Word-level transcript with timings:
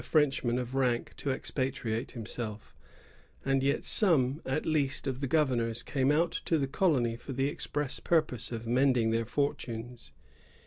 Frenchman 0.03 0.57
of 0.57 0.73
rank 0.73 1.13
to 1.17 1.29
expatriate 1.31 2.13
himself; 2.13 2.73
and 3.45 3.61
yet 3.61 3.85
some 3.85 4.41
at 4.47 4.65
least 4.65 5.05
of 5.05 5.19
the 5.19 5.27
governors 5.27 5.83
came 5.83 6.11
out 6.11 6.31
to 6.31 6.57
the 6.57 6.65
colony 6.67 7.15
for 7.15 7.33
the 7.33 7.45
express 7.47 7.99
purpose 7.99 8.51
of 8.51 8.65
mending 8.65 9.11
their 9.11 9.25
fortunes. 9.25 10.11